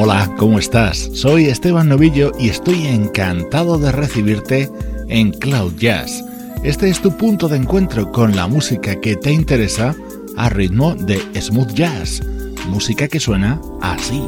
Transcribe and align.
Hola, 0.00 0.32
¿cómo 0.38 0.60
estás? 0.60 1.10
Soy 1.12 1.46
Esteban 1.46 1.88
Novillo 1.88 2.30
y 2.38 2.50
estoy 2.50 2.86
encantado 2.86 3.78
de 3.78 3.90
recibirte 3.90 4.70
en 5.08 5.32
Cloud 5.32 5.74
Jazz. 5.76 6.24
Este 6.62 6.88
es 6.88 7.02
tu 7.02 7.16
punto 7.16 7.48
de 7.48 7.56
encuentro 7.56 8.12
con 8.12 8.36
la 8.36 8.46
música 8.46 9.00
que 9.00 9.16
te 9.16 9.32
interesa 9.32 9.96
a 10.36 10.48
ritmo 10.50 10.94
de 10.94 11.18
smooth 11.40 11.72
jazz, 11.74 12.22
música 12.68 13.08
que 13.08 13.18
suena 13.18 13.60
así. 13.82 14.22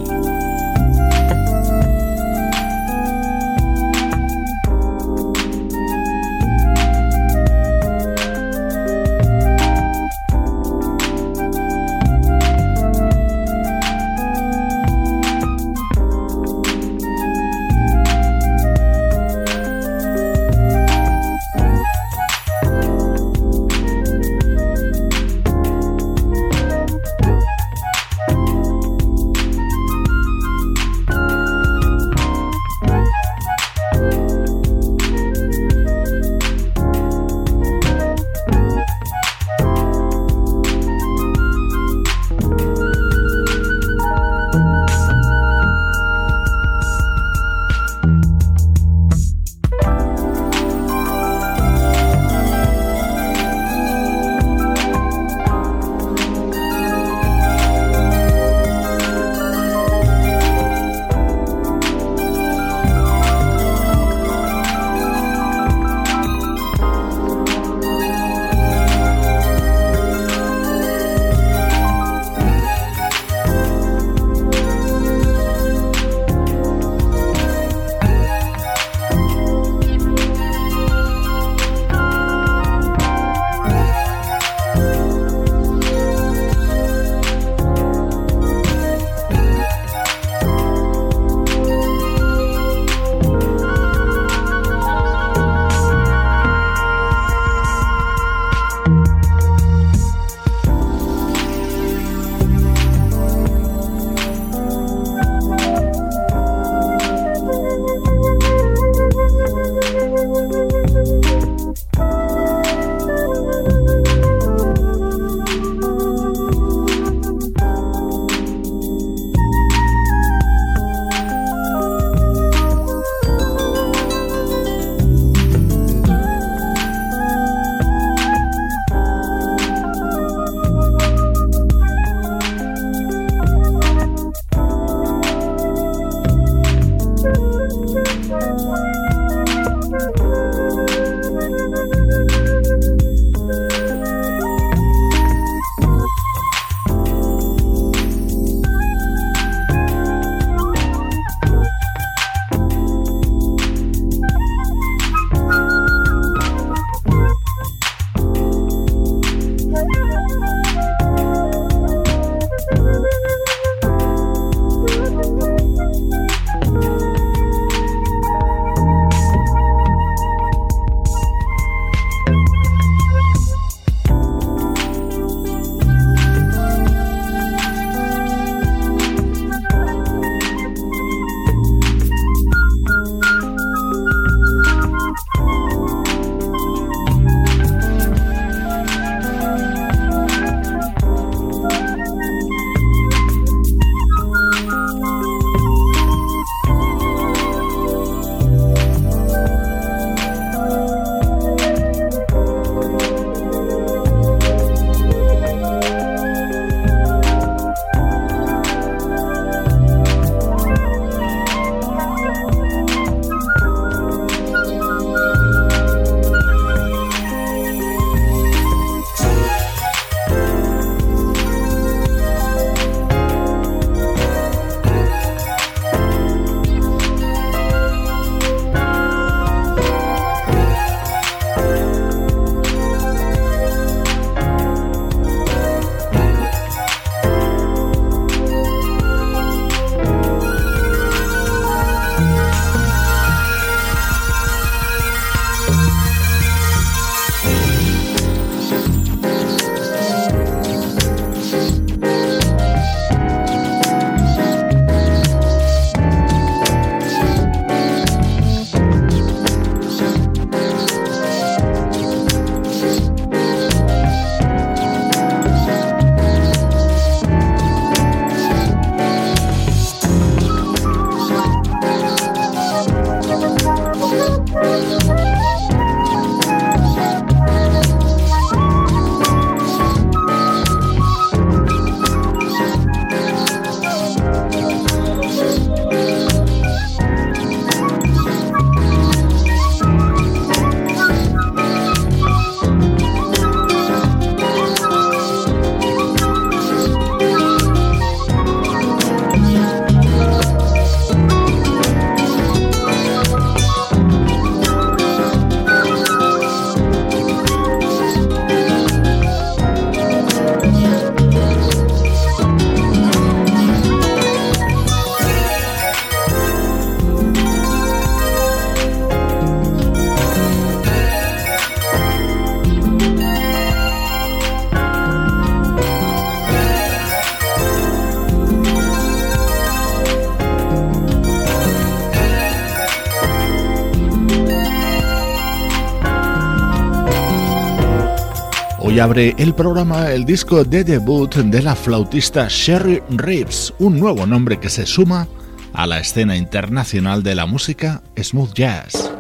Abre 339.00 339.35
el 339.38 339.55
programa 339.55 340.11
el 340.11 340.26
disco 340.26 340.62
de 340.62 340.85
debut 340.85 341.35
de 341.35 341.62
la 341.62 341.75
flautista 341.75 342.49
Sherry 342.50 343.02
Reeves, 343.08 343.73
un 343.79 343.99
nuevo 343.99 344.26
nombre 344.26 344.61
que 344.61 344.69
se 344.69 344.85
suma 344.85 345.26
a 345.73 345.87
la 345.87 346.00
escena 346.00 346.37
internacional 346.37 347.23
de 347.23 347.35
la 347.35 347.47
música 347.47 348.02
smooth 348.20 348.52
jazz. 348.52 349.11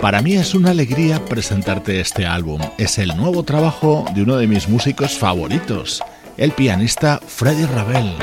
Para 0.00 0.20
mí 0.20 0.34
es 0.34 0.54
una 0.54 0.70
alegría 0.70 1.24
presentarte 1.24 2.00
este 2.00 2.26
álbum. 2.26 2.60
Es 2.76 2.98
el 2.98 3.16
nuevo 3.16 3.44
trabajo 3.44 4.04
de 4.16 4.22
uno 4.22 4.36
de 4.36 4.48
mis 4.48 4.68
músicos 4.68 5.16
favoritos, 5.16 6.02
el 6.36 6.50
pianista 6.50 7.20
Freddie 7.24 7.68
Ravel. 7.68 8.16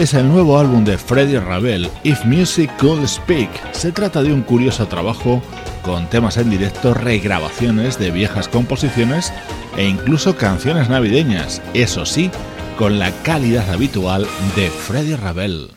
Es 0.00 0.14
el 0.14 0.30
nuevo 0.30 0.58
álbum 0.58 0.82
de 0.82 0.96
Freddie 0.96 1.40
Ravel, 1.40 1.90
If 2.04 2.24
Music 2.24 2.74
Could 2.78 3.06
Speak. 3.06 3.50
Se 3.72 3.92
trata 3.92 4.22
de 4.22 4.32
un 4.32 4.40
curioso 4.40 4.88
trabajo 4.88 5.42
con 5.82 6.08
temas 6.08 6.38
en 6.38 6.48
directo, 6.48 6.94
regrabaciones 6.94 7.98
de 7.98 8.10
viejas 8.10 8.48
composiciones 8.48 9.30
e 9.76 9.86
incluso 9.86 10.38
canciones 10.38 10.88
navideñas, 10.88 11.60
eso 11.74 12.06
sí, 12.06 12.30
con 12.78 12.98
la 12.98 13.12
calidad 13.24 13.70
habitual 13.70 14.26
de 14.56 14.70
Freddie 14.70 15.18
Ravel. 15.18 15.70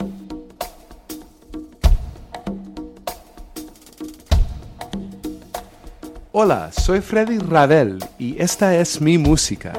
Hola, 6.32 6.72
soy 6.72 7.02
Freddie 7.02 7.40
Ravel 7.40 8.00
y 8.18 8.42
esta 8.42 8.74
es 8.78 9.02
mi 9.02 9.18
música. 9.18 9.74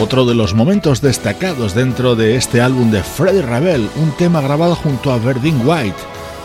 Otro 0.00 0.24
de 0.24 0.34
los 0.34 0.54
momentos 0.54 1.02
destacados 1.02 1.74
dentro 1.74 2.16
de 2.16 2.36
este 2.36 2.62
álbum 2.62 2.90
de 2.90 3.02
Freddie 3.02 3.42
Ravel, 3.42 3.88
un 3.96 4.10
tema 4.12 4.40
grabado 4.40 4.74
junto 4.74 5.12
a 5.12 5.18
Verdine 5.18 5.62
White, 5.62 5.96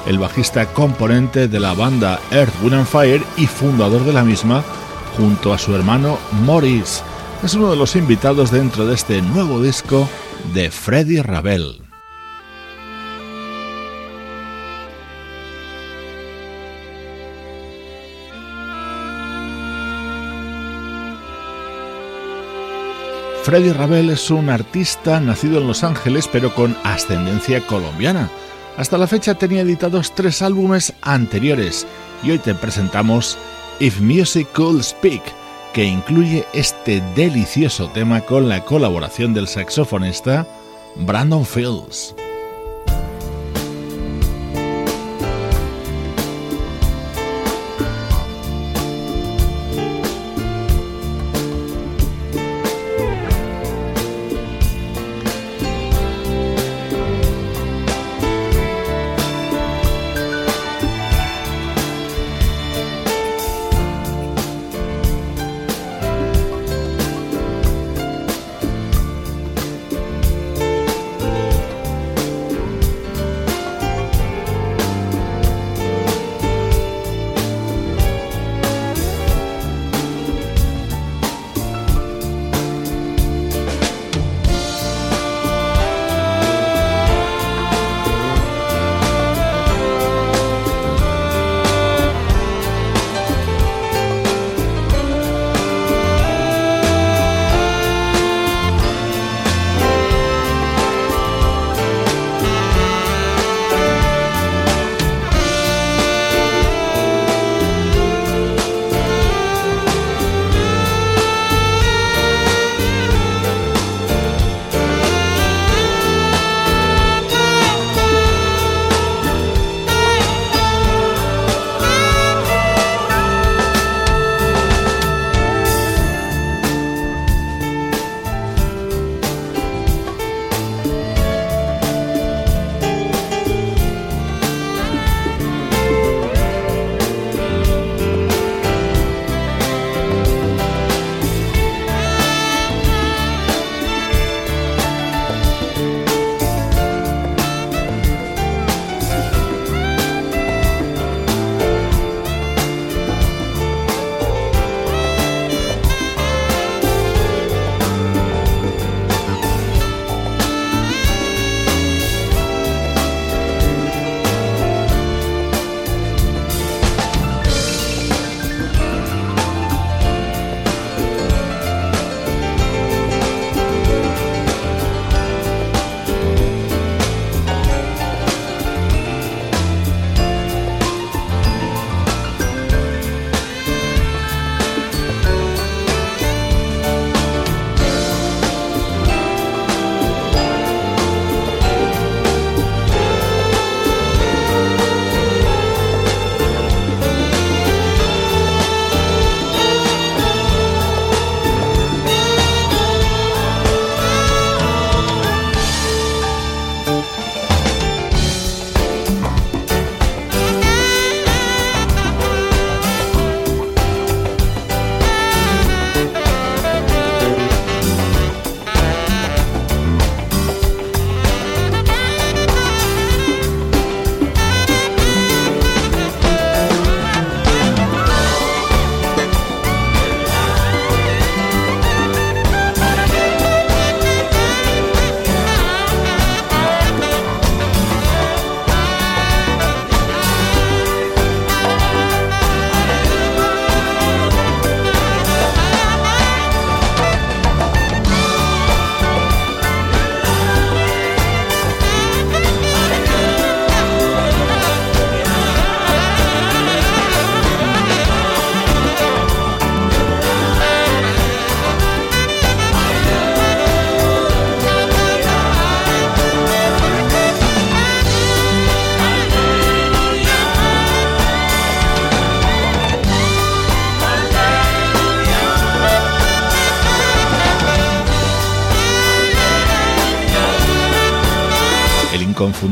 el 0.06 0.20
bajista 0.20 0.66
componente 0.66 1.48
de 1.48 1.60
la 1.62 1.74
banda 1.74 2.20
Earth, 2.32 2.54
Wind 2.62 2.86
Fire 2.86 3.24
y 3.38 3.48
fundador 3.48 4.04
de 4.04 4.12
la 4.12 4.24
misma, 4.24 4.62
junto 5.16 5.54
a 5.54 5.58
su 5.58 5.74
hermano 5.74 6.20
Morris. 6.44 7.02
Es 7.44 7.54
uno 7.54 7.72
de 7.72 7.78
los 7.78 7.96
invitados 7.96 8.52
dentro 8.52 8.86
de 8.86 8.96
este 8.96 9.22
nuevo 9.22 9.62
disco 9.62 10.10
de 10.54 10.70
Freddie 10.70 11.24
Ravel. 11.24 11.85
Freddy 23.46 23.74
Ravel 23.74 24.10
es 24.10 24.32
un 24.32 24.50
artista 24.50 25.20
nacido 25.20 25.60
en 25.60 25.68
Los 25.68 25.84
Ángeles 25.84 26.28
pero 26.28 26.56
con 26.56 26.76
ascendencia 26.84 27.62
colombiana. 27.68 28.28
Hasta 28.76 28.98
la 28.98 29.06
fecha 29.06 29.36
tenía 29.36 29.62
editados 29.62 30.16
tres 30.16 30.42
álbumes 30.42 30.94
anteriores 31.04 31.86
y 32.24 32.32
hoy 32.32 32.40
te 32.40 32.56
presentamos 32.56 33.38
If 33.80 34.02
Music 34.02 34.48
Could 34.54 34.82
Speak, 34.82 35.22
que 35.76 35.84
incluye 35.84 36.44
este 36.54 37.04
delicioso 37.16 37.88
tema 37.90 38.22
con 38.22 38.50
la 38.50 38.66
colaboración 38.66 39.36
del 39.36 39.48
saxofonista 39.48 40.48
Brandon 40.96 41.46
Fields. 41.46 42.16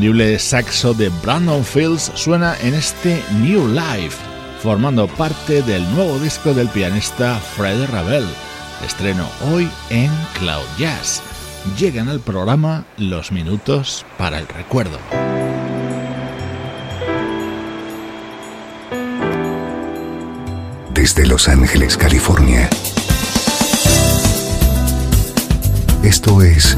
Inconfundible 0.03 0.37
saxo 0.37 0.93
de 0.93 1.09
Brandon 1.23 1.63
Fields 1.63 2.11
suena 2.15 2.57
en 2.61 2.73
este 2.73 3.23
New 3.39 3.69
Life, 3.69 4.17
formando 4.61 5.07
parte 5.07 5.61
del 5.61 5.81
nuevo 5.95 6.19
disco 6.19 6.53
del 6.53 6.67
pianista 6.67 7.35
Fred 7.55 7.89
Ravel. 7.89 8.25
Estreno 8.85 9.25
hoy 9.49 9.69
en 9.89 10.11
Cloud 10.37 10.65
Jazz. 10.77 11.21
Llegan 11.79 12.09
al 12.09 12.19
programa 12.19 12.83
los 12.97 13.31
minutos 13.31 14.05
para 14.17 14.39
el 14.39 14.47
recuerdo. 14.49 14.99
Desde 20.93 21.25
Los 21.25 21.47
Ángeles, 21.47 21.95
California. 21.95 22.69
Esto 26.03 26.41
es 26.41 26.77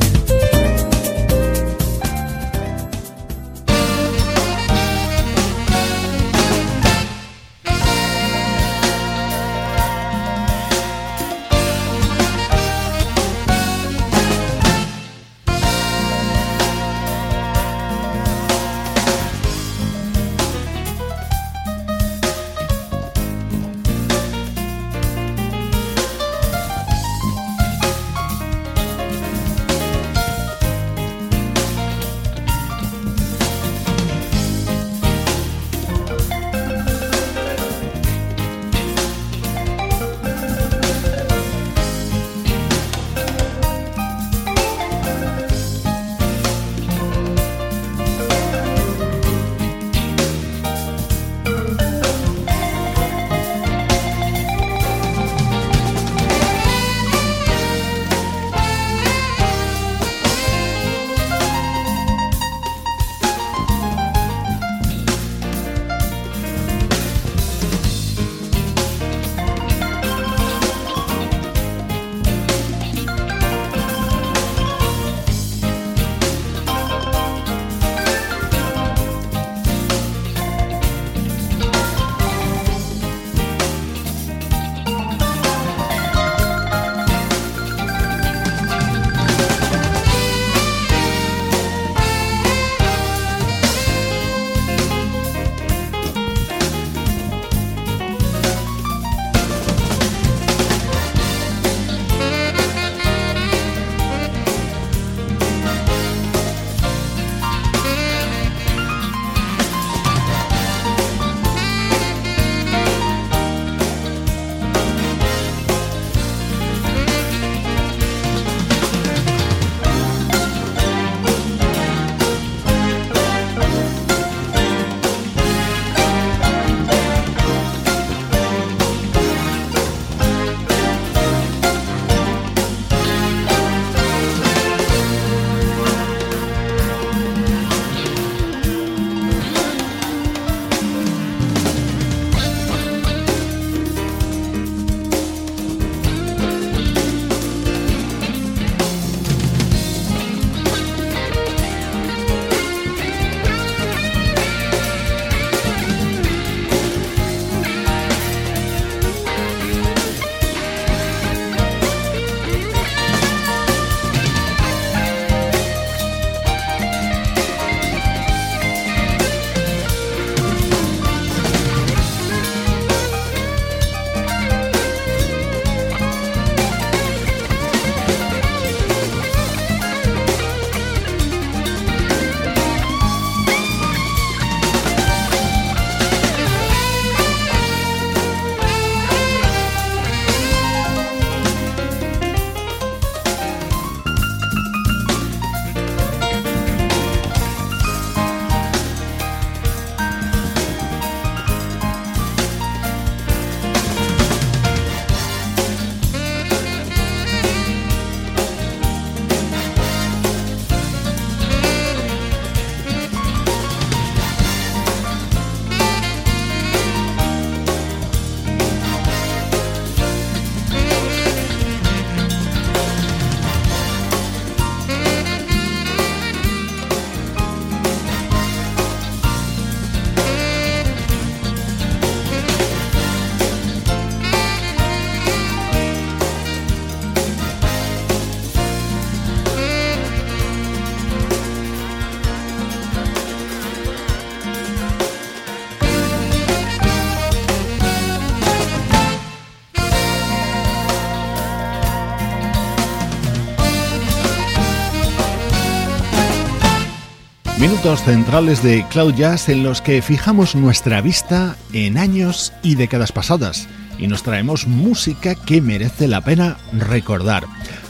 Minutos 257.81 258.05
centrales 258.05 258.61
de 258.61 258.85
Cloud 258.91 259.15
Jazz 259.15 259.49
en 259.49 259.63
los 259.63 259.81
que 259.81 260.03
fijamos 260.03 260.53
nuestra 260.53 261.01
vista 261.01 261.55
en 261.73 261.97
años 261.97 262.53
y 262.61 262.75
décadas 262.75 263.11
pasadas 263.11 263.67
y 263.97 264.05
nos 264.05 264.21
traemos 264.21 264.67
música 264.67 265.33
que 265.33 265.61
merece 265.61 266.07
la 266.07 266.21
pena 266.21 266.57
recordar. 266.73 267.47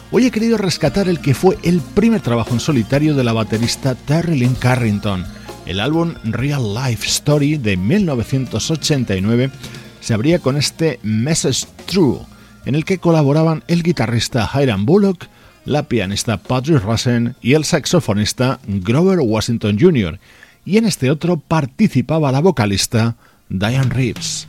Hoy 0.09 0.25
he 0.27 0.31
querido 0.31 0.57
rescatar 0.57 1.09
el 1.09 1.19
que 1.19 1.33
fue 1.33 1.57
el 1.63 1.81
primer 1.81 2.21
trabajo 2.21 2.51
en 2.51 2.61
solitario 2.61 3.15
de 3.15 3.25
la 3.25 3.33
baterista 3.33 3.95
Terry 3.95 4.39
Lynn 4.39 4.55
Carrington. 4.55 5.25
El 5.65 5.81
álbum 5.81 6.13
Real 6.23 6.73
Life 6.73 7.05
Story 7.07 7.57
de 7.57 7.75
1989 7.75 9.51
se 9.99 10.13
abría 10.13 10.39
con 10.39 10.55
este 10.55 11.01
Message 11.03 11.67
True, 11.85 12.19
en 12.63 12.75
el 12.75 12.85
que 12.85 12.99
colaboraban 12.99 13.65
el 13.67 13.83
guitarrista 13.83 14.49
Hiram 14.55 14.85
Bullock, 14.85 15.27
la 15.65 15.83
pianista 15.83 16.37
Patrick 16.37 16.83
Russen 16.83 17.35
y 17.41 17.53
el 17.53 17.65
saxofonista 17.65 18.59
Grover 18.67 19.19
Washington 19.19 19.77
Jr., 19.79 20.19
y 20.63 20.77
en 20.77 20.85
este 20.85 21.09
otro 21.09 21.37
participaba 21.37 22.31
la 22.31 22.39
vocalista 22.39 23.15
Diane 23.49 23.89
Reeves. 23.89 24.47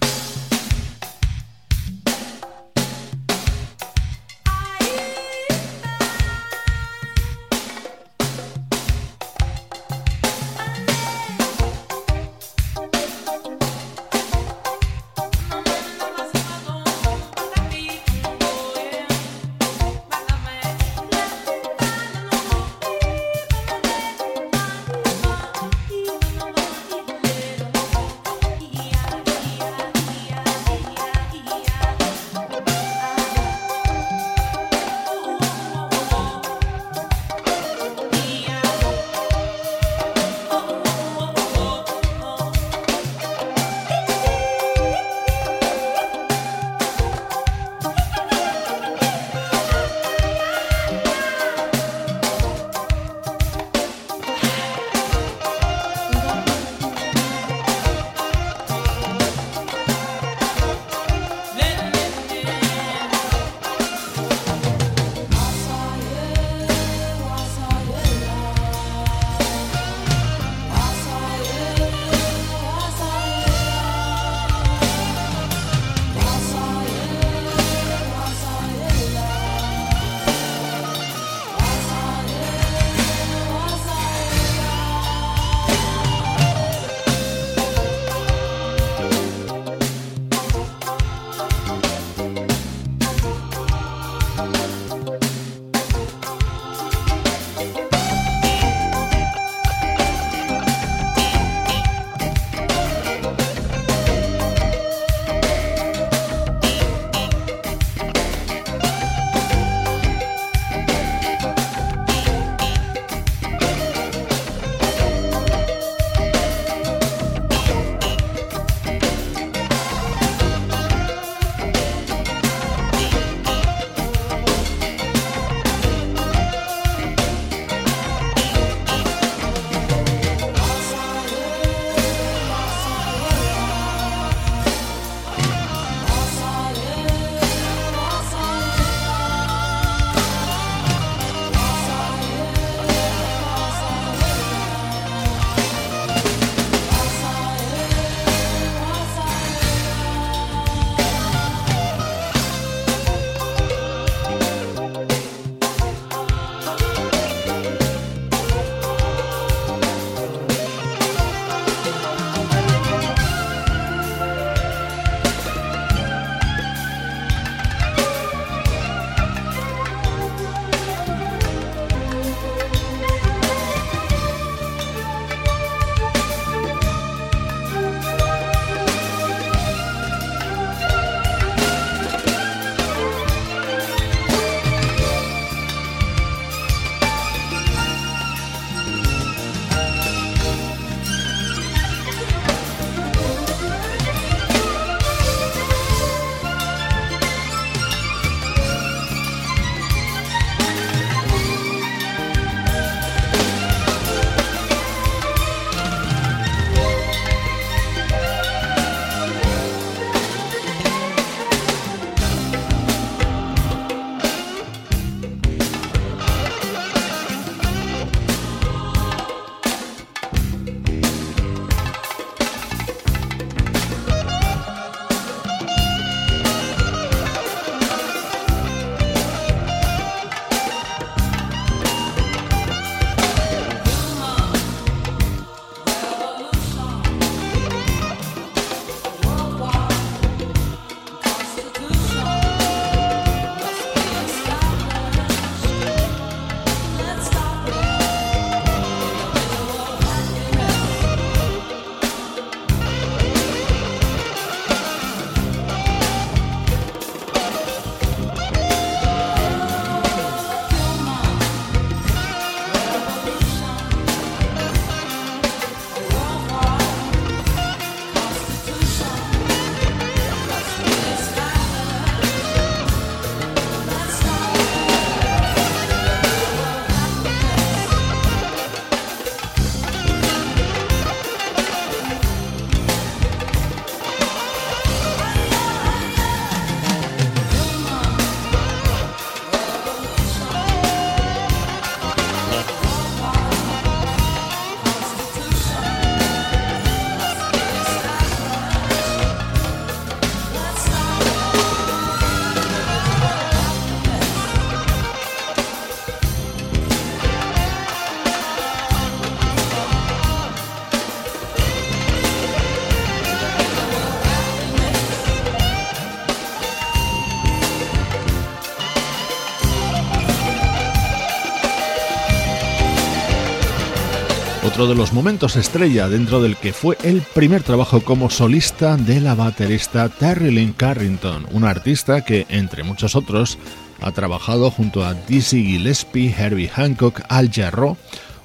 Otro 324.83 324.95
de 324.95 325.01
los 325.01 325.13
momentos 325.13 325.55
estrella 325.55 326.09
dentro 326.09 326.43
del 326.43 326.57
que 326.57 326.73
fue 326.73 326.99
el 327.05 327.23
primer 327.23 327.63
trabajo 327.63 328.01
como 328.01 328.31
solista 328.31 328.97
de 328.97 329.21
la 329.21 329.37
baterista 329.37 330.09
Terry 330.09 330.51
Lynn 330.51 330.73
Carrington, 330.73 331.47
una 331.53 331.71
artista 331.71 332.25
que, 332.25 332.47
entre 332.49 332.83
muchos 332.83 333.15
otros, 333.15 333.59
ha 334.01 334.11
trabajado 334.11 334.73
junto 334.73 335.05
a 335.05 335.15
Dizzy 335.15 335.63
Gillespie, 335.65 336.35
Herbie 336.37 336.69
Hancock, 336.69 337.21
Al 337.29 337.53
Jarreau 337.53 337.97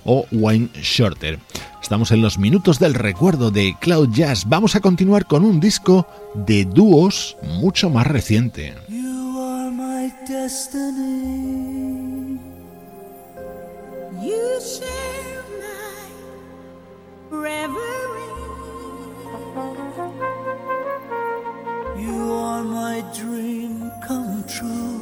o 0.06 0.28
Wayne 0.32 0.70
Shorter. 0.80 1.40
Estamos 1.82 2.12
en 2.12 2.22
los 2.22 2.38
minutos 2.38 2.78
del 2.78 2.94
recuerdo 2.94 3.50
de 3.50 3.76
Cloud 3.80 4.10
Jazz. 4.12 4.44
Vamos 4.48 4.76
a 4.76 4.80
continuar 4.80 5.26
con 5.26 5.44
un 5.44 5.60
disco 5.60 6.08
de 6.36 6.66
dúos 6.66 7.36
mucho 7.42 7.90
más 7.90 8.06
reciente. 8.06 8.76
You 8.90 9.40
are 9.40 9.72
my 9.72 10.12
reverie. 17.30 18.34
You 22.02 22.34
are 22.34 22.64
my 22.64 23.04
dream 23.14 23.92
come 24.06 24.44
true. 24.48 24.97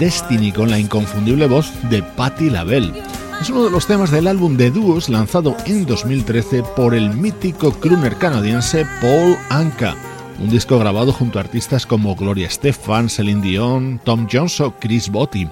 Destiny 0.00 0.50
con 0.50 0.70
la 0.70 0.78
inconfundible 0.78 1.46
voz 1.46 1.70
de 1.90 2.02
Patti 2.02 2.48
LaBelle. 2.48 2.94
Es 3.38 3.50
uno 3.50 3.64
de 3.64 3.70
los 3.70 3.86
temas 3.86 4.10
del 4.10 4.28
álbum 4.28 4.56
de 4.56 4.70
dúos 4.70 5.10
lanzado 5.10 5.54
en 5.66 5.84
2013 5.84 6.62
por 6.74 6.94
el 6.94 7.10
mítico 7.10 7.70
crooner 7.72 8.16
canadiense 8.16 8.86
Paul 9.02 9.36
Anka, 9.50 9.94
un 10.40 10.48
disco 10.48 10.78
grabado 10.78 11.12
junto 11.12 11.38
a 11.38 11.42
artistas 11.42 11.84
como 11.84 12.16
Gloria 12.16 12.46
Estefan, 12.46 13.10
Celine 13.10 13.42
Dion, 13.42 14.00
Tom 14.02 14.26
Jones 14.32 14.58
o 14.62 14.74
Chris 14.80 15.10
Botti. 15.10 15.46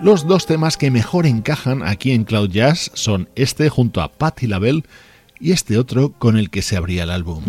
Los 0.00 0.26
dos 0.26 0.46
temas 0.46 0.78
que 0.78 0.90
mejor 0.90 1.26
encajan 1.26 1.82
aquí 1.82 2.12
en 2.12 2.24
Cloud 2.24 2.48
Jazz 2.48 2.90
son 2.94 3.28
este 3.34 3.68
junto 3.68 4.00
a 4.00 4.10
Patti 4.10 4.46
LaBelle 4.46 4.84
y 5.38 5.52
este 5.52 5.76
otro 5.76 6.12
con 6.18 6.38
el 6.38 6.48
que 6.48 6.62
se 6.62 6.78
abría 6.78 7.02
el 7.02 7.10
álbum. 7.10 7.44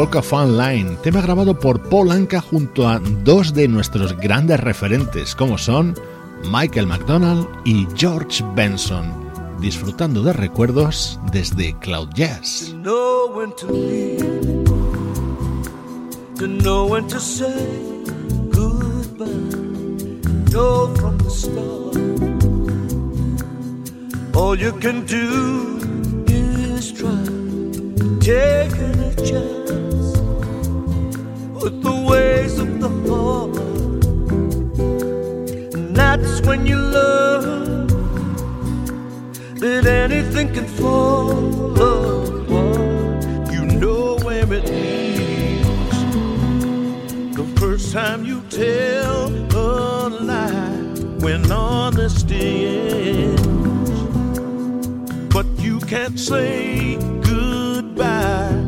Of 0.00 0.28
Fun 0.28 0.56
Line, 0.56 0.96
tema 1.02 1.20
grabado 1.20 1.58
por 1.58 1.78
Paul 1.90 2.10
Anka 2.10 2.40
junto 2.40 2.88
a 2.88 2.98
dos 2.98 3.52
de 3.52 3.68
nuestros 3.68 4.16
grandes 4.16 4.58
referentes 4.58 5.34
como 5.34 5.58
son 5.58 5.94
Michael 6.50 6.86
McDonald 6.86 7.46
y 7.66 7.86
George 7.94 8.42
Benson, 8.56 9.12
disfrutando 9.60 10.22
de 10.22 10.32
recuerdos 10.32 11.20
desde 11.30 11.78
Cloud 11.80 12.08
Jazz. 12.14 12.74
With 31.62 31.82
the 31.82 31.92
ways 32.10 32.58
of 32.58 32.80
the 32.80 32.88
heart. 33.08 33.56
And 35.74 35.94
that's 35.94 36.40
when 36.42 36.66
you 36.66 36.76
learn 36.76 37.86
that 39.56 39.84
anything 39.86 40.52
can 40.54 40.66
fall 40.66 41.72
apart. 41.72 43.24
You 43.52 43.62
know 43.82 44.16
where 44.24 44.50
it 44.52 44.64
leads. 44.70 45.98
The 47.36 47.44
first 47.58 47.92
time 47.92 48.24
you 48.24 48.40
tell 48.48 49.28
a 49.54 50.08
lie 50.08 50.76
when 51.20 51.50
honesty 51.52 52.66
ends. 52.66 53.90
But 55.34 55.46
you 55.58 55.80
can't 55.80 56.18
say 56.18 56.96
goodbye. 57.22 58.64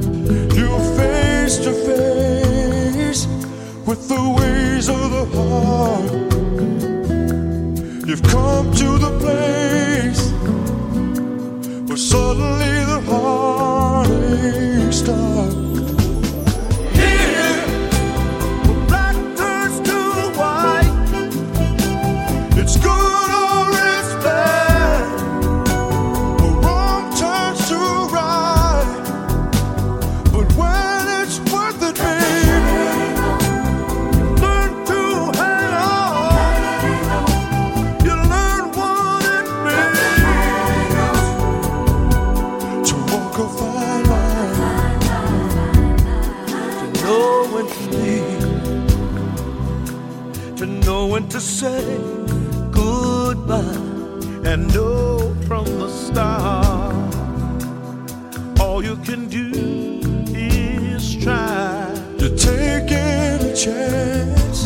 You're 0.55 0.85
face 0.97 1.57
to 1.65 1.73
face 1.73 1.82
with 3.93 4.09
the 4.09 4.25
ways 4.41 4.89
of 4.89 5.11
the 5.17 5.25
heart. 5.37 6.13
You've 8.09 8.23
come 8.23 8.73
to 8.73 8.89
the 9.05 9.13
place 9.21 10.23
where 11.87 11.99
suddenly 11.99 12.75
the 12.93 13.01
heartache 13.11 14.93
starts. 14.95 15.62
Say 51.63 51.97
goodbye, 52.73 53.79
and 54.51 54.61
know 54.75 55.33
from 55.47 55.65
the 55.83 55.89
start. 55.89 57.15
All 58.59 58.83
you 58.83 58.97
can 59.09 59.29
do 59.29 59.49
is 60.35 61.15
try. 61.23 61.87
You're 62.19 62.37
taking 62.37 63.39
a 63.51 63.55
chance 63.65 64.61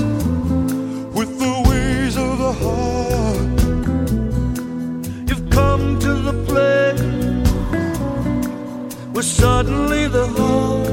with 1.18 1.30
the 1.44 1.54
ways 1.68 2.14
of 2.16 2.32
the 2.44 2.52
heart. 2.64 3.58
You've 5.28 5.48
come 5.50 5.98
to 6.06 6.12
the 6.28 6.36
place 6.48 7.50
where 9.12 9.28
suddenly 9.40 10.08
the 10.08 10.26
heartache 10.28 10.85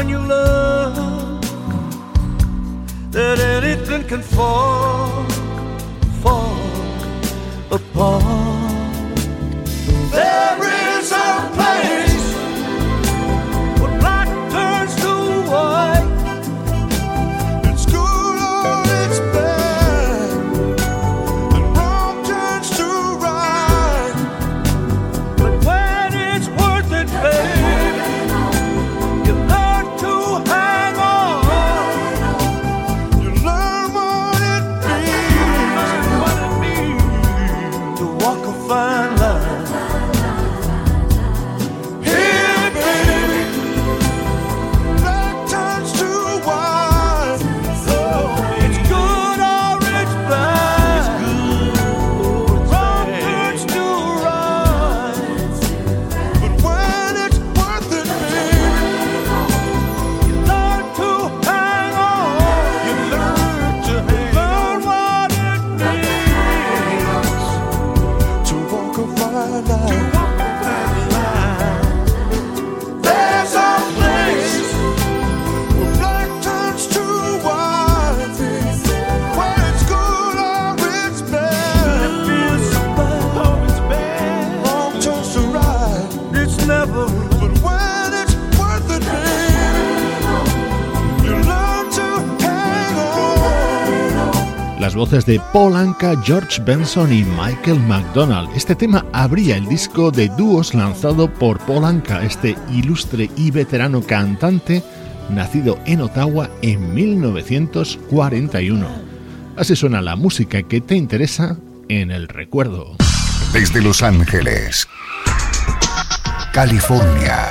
when 0.00 0.08
you 0.08 0.20
that 3.10 3.38
anything 3.38 4.02
can 4.08 4.22
fall 4.22 5.09
voces 95.10 95.26
de 95.26 95.40
Paul 95.52 95.74
Anka, 95.74 96.14
George 96.22 96.62
Benson 96.62 97.12
y 97.12 97.24
Michael 97.24 97.80
McDonald. 97.80 98.48
Este 98.54 98.76
tema 98.76 99.04
abría 99.12 99.56
el 99.56 99.66
disco 99.66 100.12
de 100.12 100.28
dúos 100.28 100.72
lanzado 100.72 101.32
por 101.32 101.58
Paul 101.60 101.84
Anka, 101.84 102.22
este 102.22 102.56
ilustre 102.70 103.28
y 103.36 103.50
veterano 103.50 104.02
cantante 104.02 104.84
nacido 105.28 105.80
en 105.84 106.02
Ottawa 106.02 106.48
en 106.62 106.94
1941. 106.94 108.86
Así 109.56 109.74
suena 109.74 110.00
la 110.00 110.14
música 110.14 110.62
que 110.62 110.80
te 110.80 110.94
interesa 110.94 111.56
en 111.88 112.12
el 112.12 112.28
recuerdo. 112.28 112.94
Desde 113.52 113.82
Los 113.82 114.04
Ángeles, 114.04 114.86
California 116.52 117.48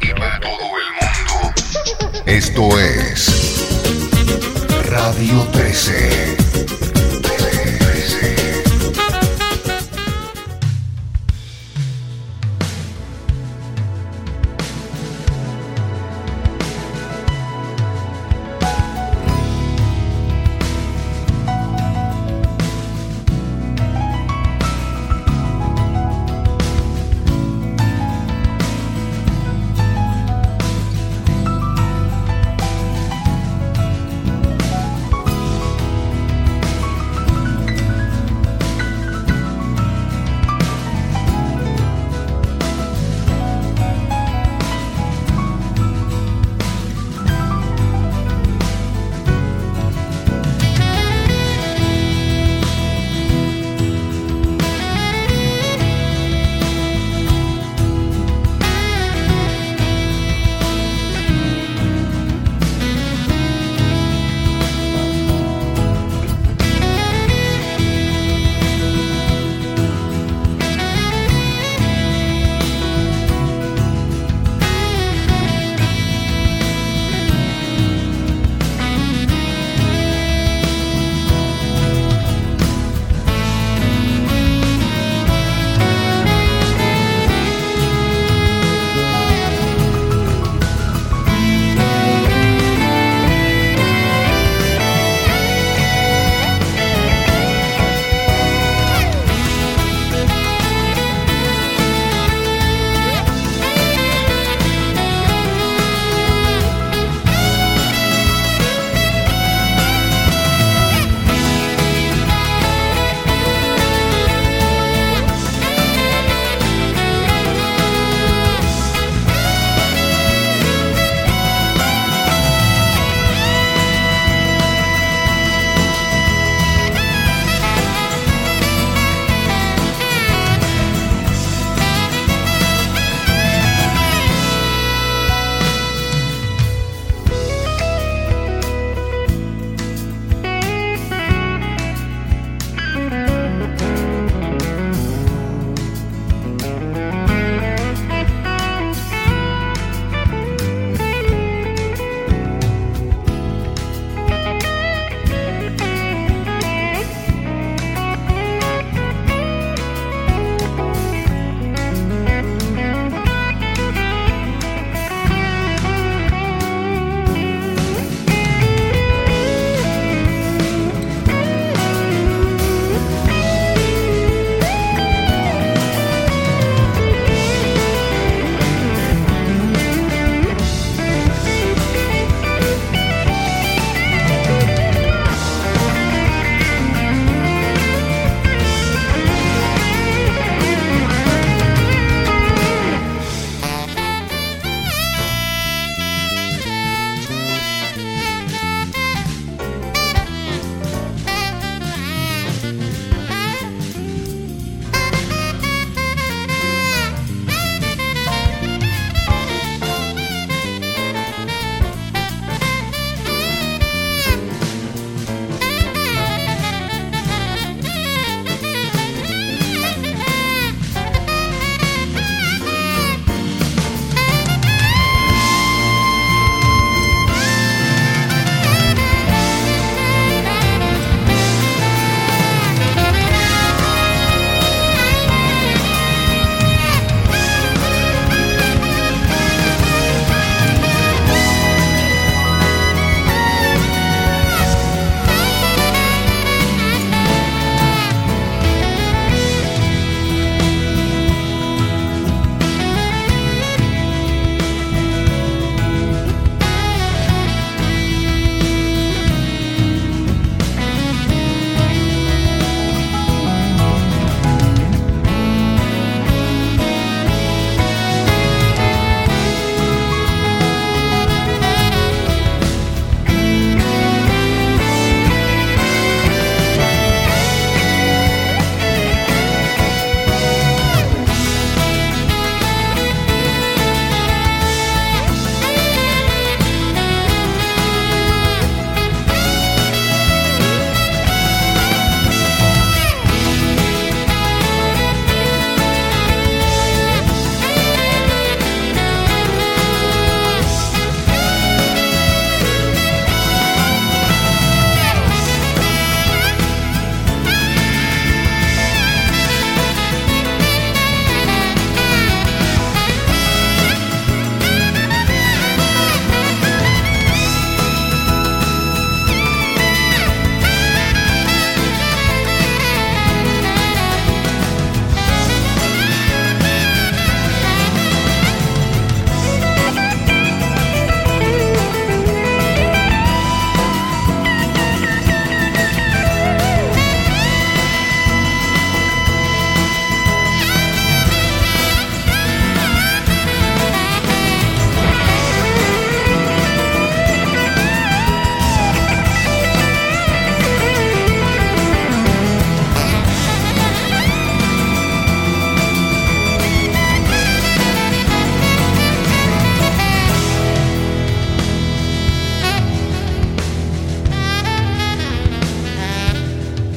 y 0.00 0.08
para 0.18 0.40
todo 0.40 0.50
el 0.50 0.88
mundo. 0.98 1.52
Esto 2.24 2.78
es 2.78 3.41
Radio 4.92 5.46
13. 5.52 6.41
13. 6.41 6.41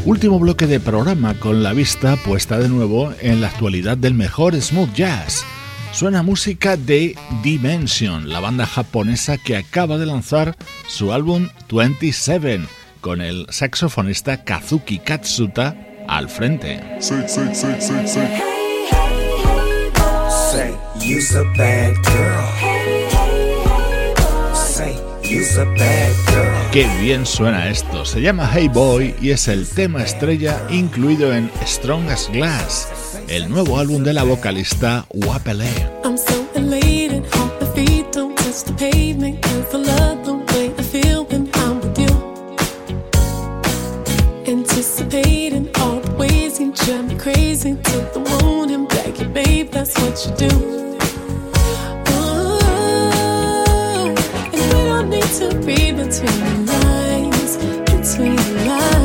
Último 0.05 0.37
bloque 0.37 0.67
de 0.67 0.79
programa 0.79 1.33
con 1.39 1.63
la 1.63 1.73
vista 1.73 2.15
puesta 2.15 2.59
de 2.59 2.69
nuevo 2.69 3.11
en 3.21 3.41
la 3.41 3.47
actualidad 3.47 3.97
del 3.97 4.13
mejor 4.13 4.55
smooth 4.61 4.93
jazz. 4.93 5.43
Suena 5.93 6.21
música 6.21 6.77
de 6.77 7.17
Dimension, 7.41 8.29
la 8.29 8.39
banda 8.39 8.67
japonesa 8.67 9.39
que 9.39 9.57
acaba 9.57 9.97
de 9.97 10.05
lanzar 10.05 10.55
su 10.87 11.11
álbum 11.11 11.49
27 11.71 12.67
con 13.01 13.19
el 13.19 13.47
saxofonista 13.49 14.43
Kazuki 14.43 14.99
Katsuta 14.99 15.75
al 16.07 16.29
frente. 16.29 16.83
Say, 16.99 17.27
say, 17.27 17.55
say, 17.55 17.81
say, 17.81 18.07
say. 18.07 18.27
Hey, 18.27 18.85
hey, 18.91 19.41
hey, 19.43 19.91
boy. 19.95 20.29
Say, 20.51 20.77
you's 20.99 21.35
a 21.35 21.43
bad 21.57 21.95
girl. 22.05 22.45
Hey, 22.59 23.07
hey, 23.09 23.63
hey, 23.65 24.13
boy. 24.15 24.53
Say, 24.53 24.95
you's 25.23 25.57
a 25.57 25.65
bad 25.65 26.13
girl. 26.27 26.54
Qué 26.75 26.85
bien 26.99 27.25
suena 27.25 27.69
esto. 27.69 28.03
Se 28.03 28.19
llama 28.19 28.51
Hey 28.53 28.67
Boy 28.67 29.15
y 29.21 29.29
es 29.29 29.47
el 29.47 29.65
tema 29.65 30.03
estrella 30.03 30.61
incluido 30.69 31.33
en 31.33 31.49
Strong 31.65 32.09
as 32.09 32.29
Glass, 32.29 32.89
el 33.29 33.47
nuevo 33.47 33.79
álbum 33.79 34.03
de 34.03 34.11
la 34.11 34.23
vocalista 34.23 35.05
Wapele. 35.13 35.69
I'm 36.03 36.17
so 36.17 36.45
elated, 36.53 37.23
hope 37.33 37.61
my 37.61 37.67
feet 37.73 38.11
don't 38.11 38.35
touch 38.35 38.65
the 38.65 38.73
pavement. 38.73 39.41
Cause 39.41 39.73
I 39.73 39.77
love 39.77 40.25
the 40.25 40.33
way 40.53 40.73
I 40.77 40.83
feel 40.83 41.23
when 41.23 41.49
I'm 41.53 41.79
with 41.79 41.97
you. 41.97 42.11
Anticipating 44.45 45.69
all 45.79 46.01
the 46.01 46.11
ways 46.17 46.59
you 46.59 46.73
crazy 47.17 47.75
to 47.75 47.97
the 48.13 48.19
moon 48.19 48.69
and 48.71 48.85
back, 48.89 49.17
yeah, 49.17 49.29
babe, 49.29 49.71
that's 49.71 49.97
what 50.01 50.25
you 50.25 50.49
do. 50.49 50.53
Ooh, 52.11 52.59
and 54.51 54.61
we 54.73 54.89
don't 54.89 55.09
need 55.09 55.23
to 55.39 55.47
read 55.65 55.95
between 55.95 56.25
the 56.25 56.45
lines, 56.45 56.64
between 58.17 58.35
the 58.37 59.04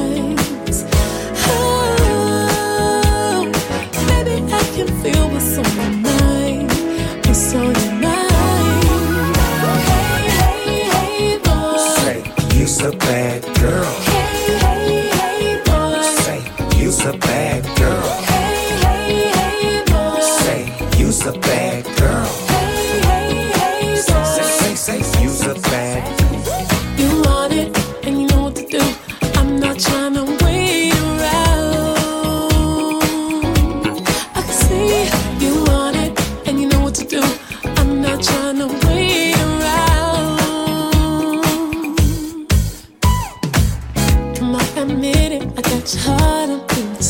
It's 45.83 45.95
hard 45.95 46.51
to 46.51 46.75
be 46.75 47.03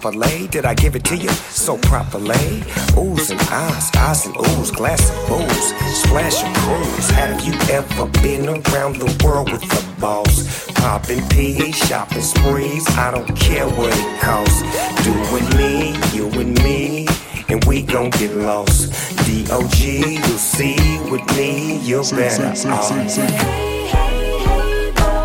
Guapale, 0.00 0.50
did 0.50 0.64
I 0.64 0.72
give 0.72 0.96
it 0.96 1.04
to 1.04 1.16
you 1.16 1.28
so 1.28 1.76
properly? 1.76 2.62
Oohs 2.96 3.30
and 3.30 3.40
ahs, 3.50 3.90
ahs 3.96 4.24
and 4.24 4.34
oohs, 4.34 4.74
glass 4.74 5.10
of 5.10 5.28
booze, 5.28 5.74
splash 5.98 6.42
and 6.42 6.56
cruise. 6.56 7.10
Have 7.10 7.44
you 7.44 7.52
ever 7.70 8.06
been 8.22 8.48
around 8.48 8.96
the 8.96 9.22
world 9.22 9.52
with 9.52 9.60
the 9.60 10.00
boss? 10.00 10.70
Popping 10.72 11.26
P, 11.28 11.70
shopping 11.72 12.22
sprees, 12.22 12.88
I 12.96 13.10
don't 13.10 13.36
care 13.36 13.68
what 13.68 13.92
it 13.92 14.20
costs. 14.22 14.62
Doing 15.04 15.48
me, 15.58 15.94
you 16.14 16.30
and 16.40 16.54
me 16.62 17.06
and 17.50 17.62
we 17.64 17.82
gon' 17.82 18.08
get 18.10 18.34
lost. 18.36 18.92
D-O-G, 19.26 20.14
you'll 20.14 20.38
see 20.38 20.76
with 21.10 21.26
me, 21.36 21.76
you're 21.80 22.04
better 22.04 22.56
say, 22.56 22.70
off. 22.70 22.84
say, 22.84 23.08
say. 23.08 23.26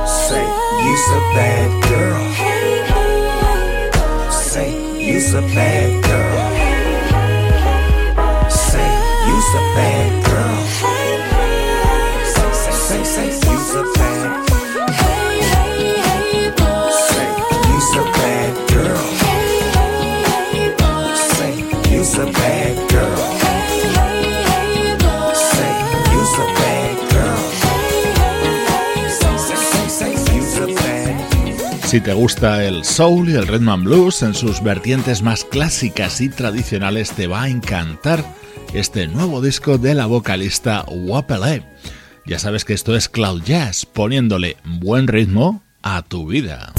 Say, 0.05 0.45
you's 0.83 1.07
a 1.11 1.21
bad 1.33 1.83
girl. 1.89 2.44
You's 5.15 5.33
a 5.33 5.41
bad 5.41 6.03
girl. 6.03 6.64
Si 31.95 32.01
te 32.01 32.13
gusta 32.13 32.65
el 32.65 32.83
soul 32.83 33.29
y 33.29 33.35
el 33.35 33.47
rhythm 33.47 33.85
blues 33.85 34.21
en 34.21 34.33
sus 34.33 34.61
vertientes 34.61 35.21
más 35.21 35.45
clásicas 35.45 36.19
y 36.19 36.27
tradicionales, 36.27 37.13
te 37.13 37.25
va 37.25 37.43
a 37.43 37.47
encantar 37.47 38.21
este 38.73 39.07
nuevo 39.07 39.39
disco 39.39 39.77
de 39.77 39.95
la 39.95 40.05
vocalista 40.05 40.83
Wapele. 40.89 41.63
Ya 42.25 42.37
sabes 42.37 42.65
que 42.65 42.73
esto 42.73 42.97
es 42.97 43.07
Cloud 43.07 43.43
Jazz, 43.43 43.85
poniéndole 43.85 44.57
buen 44.65 45.07
ritmo 45.07 45.63
a 45.83 46.01
tu 46.01 46.27
vida. 46.27 46.73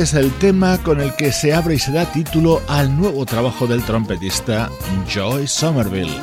Es 0.00 0.14
el 0.14 0.32
tema 0.38 0.78
con 0.78 0.98
el 0.98 1.14
que 1.14 1.30
se 1.30 1.52
abre 1.52 1.74
y 1.74 1.78
se 1.78 1.92
da 1.92 2.10
título 2.10 2.62
al 2.68 2.98
nuevo 2.98 3.26
trabajo 3.26 3.66
del 3.66 3.82
trompetista 3.82 4.70
Joy 5.06 5.46
Somerville. 5.46 6.18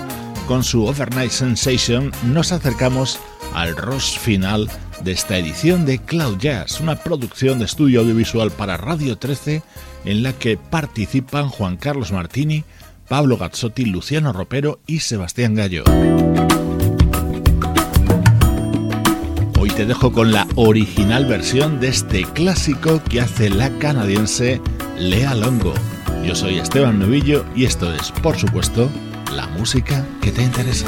Con 0.48 0.64
su 0.64 0.88
Overnight 0.88 1.30
Sensation 1.30 2.12
nos 2.24 2.52
acercamos 2.52 3.20
al 3.54 3.78
roast 3.78 4.18
final 4.18 4.68
de 5.04 5.12
esta 5.12 5.38
edición 5.38 5.86
de 5.86 6.00
Cloud 6.00 6.40
Jazz, 6.40 6.82
una 6.82 6.96
producción 6.96 7.60
de 7.60 7.66
estudio 7.66 8.00
audiovisual 8.00 8.50
para 8.50 8.78
Radio 8.78 9.20
13 9.20 9.62
en 10.06 10.24
la 10.24 10.34
que 10.34 10.58
participan 10.58 11.50
Juan 11.50 11.78
Carlos 11.78 12.12
Martini, 12.12 12.64
Pablo 13.08 13.38
Gazzotti, 13.38 13.86
Luciano 13.86 14.34
Ropero 14.34 14.80
y 14.88 15.02
Sebastián 15.02 15.54
Gallo. 15.54 15.84
Te 19.78 19.86
dejo 19.86 20.12
con 20.12 20.32
la 20.32 20.48
original 20.56 21.28
versión 21.28 21.80
de 21.80 21.90
este 21.90 22.24
clásico 22.24 23.00
que 23.08 23.22
hace 23.22 23.48
la 23.48 23.70
canadiense 23.78 24.60
Lea 24.98 25.36
Longo. 25.36 25.76
Yo 26.26 26.34
soy 26.34 26.58
Esteban 26.58 26.98
Novillo 26.98 27.46
y 27.56 27.66
esto 27.66 27.94
es, 27.94 28.12
por 28.24 28.36
supuesto, 28.36 28.90
la 29.36 29.46
música 29.50 30.04
que 30.20 30.32
te 30.32 30.42
interesa. 30.42 30.88